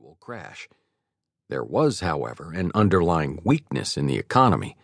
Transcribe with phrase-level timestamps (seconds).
[0.00, 0.68] eventual crash.
[1.50, 4.76] There was, however, an underlying weakness in the economy,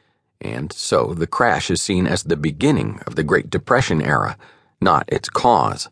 [0.43, 4.37] and so the crash is seen as the beginning of the Great Depression era,
[4.79, 5.89] not its cause.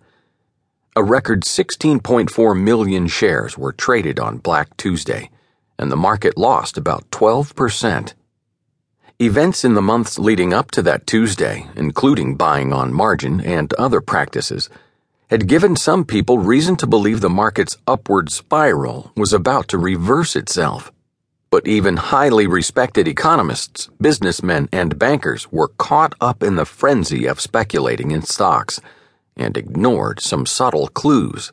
[0.95, 5.30] A record 16.4 million shares were traded on Black Tuesday,
[5.79, 8.12] and the market lost about 12%.
[9.20, 14.02] Events in the months leading up to that Tuesday, including buying on margin and other
[14.02, 14.68] practices,
[15.30, 20.36] had given some people reason to believe the market's upward spiral was about to reverse
[20.36, 20.93] itself.
[21.50, 27.40] But even highly respected economists, businessmen, and bankers were caught up in the frenzy of
[27.40, 28.80] speculating in stocks
[29.36, 31.50] and ignored some subtle clues.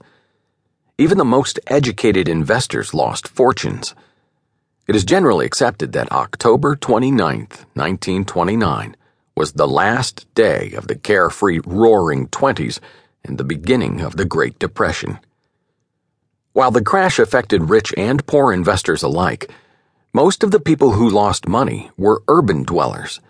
[0.98, 3.96] Even the most educated investors lost fortunes.
[4.88, 8.96] It is generally accepted that October 29, 1929,
[9.36, 12.80] was the last day of the carefree roaring 20s
[13.24, 15.20] and the beginning of the Great Depression.
[16.54, 19.50] While the crash affected rich and poor investors alike,
[20.14, 23.22] most of the people who lost money were urban dwellers.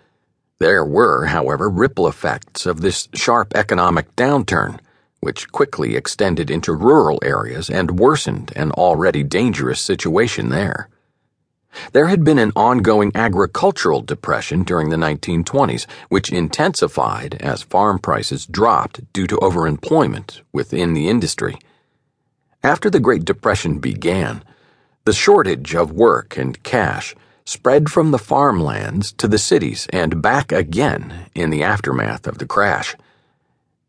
[0.58, 4.80] There were, however, ripple effects of this sharp economic downturn,
[5.20, 10.88] which quickly extended into rural areas and worsened an already dangerous situation there.
[11.92, 18.46] There had been an ongoing agricultural depression during the 1920s, which intensified as farm prices
[18.46, 21.58] dropped due to overemployment within the industry.
[22.62, 24.44] After the Great Depression began,
[25.04, 30.52] the shortage of work and cash spread from the farmlands to the cities and back
[30.52, 32.94] again in the aftermath of the crash.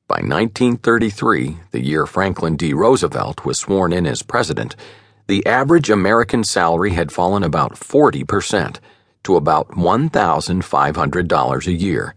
[0.07, 2.73] By 1933, the year Franklin D.
[2.73, 4.75] Roosevelt was sworn in as president,
[5.27, 8.77] the average American salary had fallen about 40%
[9.23, 12.15] to about $1,500 a year,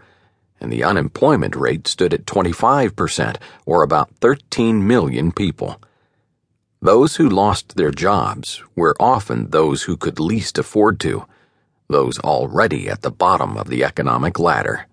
[0.61, 5.81] and the unemployment rate stood at 25%, or about 13 million people.
[6.83, 11.27] Those who lost their jobs were often those who could least afford to,
[11.89, 14.87] those already at the bottom of the economic ladder.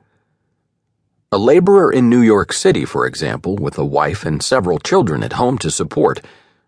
[1.32, 5.34] A laborer in New York City, for example, with a wife and several children at
[5.34, 6.22] home to support,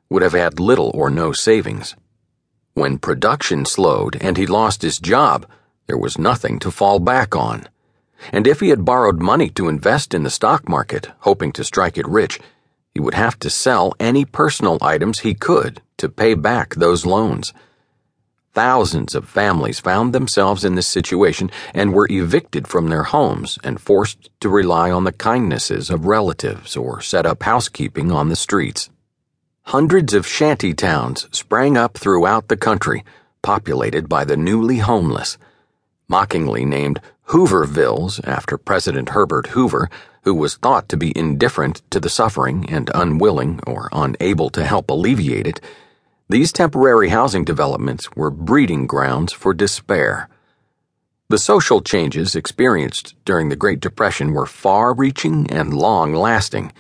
[0.09, 1.95] would have had little or no savings.
[2.73, 5.47] When production slowed and he lost his job,
[5.87, 7.67] there was nothing to fall back on.
[8.31, 11.97] And if he had borrowed money to invest in the stock market, hoping to strike
[11.97, 12.39] it rich,
[12.93, 17.53] he would have to sell any personal items he could to pay back those loans.
[18.53, 23.81] Thousands of families found themselves in this situation and were evicted from their homes and
[23.81, 28.89] forced to rely on the kindnesses of relatives or set up housekeeping on the streets.
[29.69, 33.03] Hundreds of shanty towns sprang up throughout the country,
[33.41, 35.39] populated by the newly homeless.
[36.07, 39.89] Mockingly named Hoovervilles after President Herbert Hoover,
[40.21, 44.91] who was thought to be indifferent to the suffering and unwilling or unable to help
[44.91, 45.59] alleviate it,
[46.29, 50.29] these temporary housing developments were breeding grounds for despair.
[51.29, 56.71] The social changes experienced during the Great Depression were far reaching and long lasting.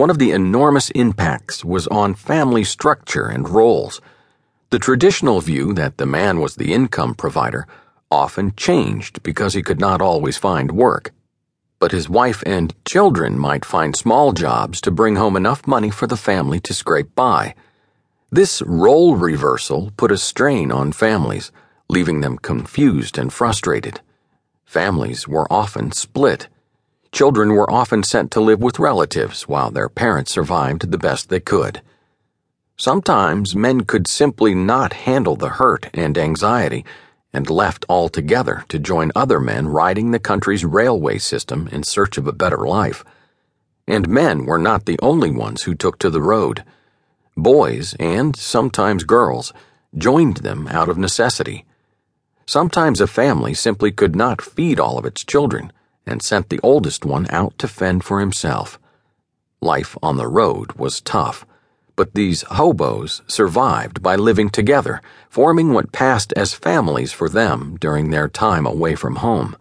[0.00, 4.00] One of the enormous impacts was on family structure and roles.
[4.70, 7.66] The traditional view that the man was the income provider
[8.10, 11.12] often changed because he could not always find work.
[11.78, 16.06] But his wife and children might find small jobs to bring home enough money for
[16.06, 17.54] the family to scrape by.
[18.30, 21.52] This role reversal put a strain on families,
[21.90, 24.00] leaving them confused and frustrated.
[24.64, 26.48] Families were often split.
[27.12, 31.40] Children were often sent to live with relatives while their parents survived the best they
[31.40, 31.82] could.
[32.76, 36.84] Sometimes men could simply not handle the hurt and anxiety
[37.32, 42.26] and left altogether to join other men riding the country's railway system in search of
[42.26, 43.04] a better life.
[43.86, 46.64] And men were not the only ones who took to the road.
[47.36, 49.52] Boys, and sometimes girls,
[49.96, 51.64] joined them out of necessity.
[52.46, 55.72] Sometimes a family simply could not feed all of its children
[56.06, 58.78] and sent the oldest one out to fend for himself.
[59.60, 61.44] Life on the road was tough,
[61.96, 68.10] but these hobos survived by living together, forming what passed as families for them during
[68.10, 69.56] their time away from home.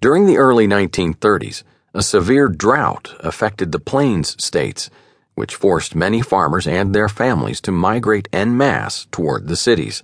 [0.00, 1.62] During the early 1930s,
[1.94, 4.88] a severe drought affected the Plains states,
[5.34, 10.02] which forced many farmers and their families to migrate en masse toward the cities.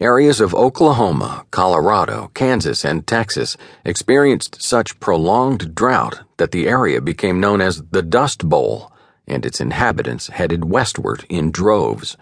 [0.00, 7.38] Areas of Oklahoma, Colorado, Kansas, and Texas experienced such prolonged drought that the area became
[7.38, 8.90] known as the Dust Bowl,
[9.26, 12.16] and its inhabitants headed westward in droves.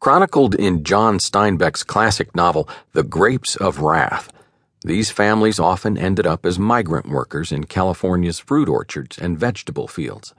[0.00, 4.32] Chronicled in John Steinbeck's classic novel, The Grapes of Wrath,
[4.84, 10.34] these families often ended up as migrant workers in California's fruit orchards and vegetable fields.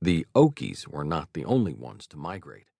[0.00, 2.68] The Okies were not the only ones to migrate.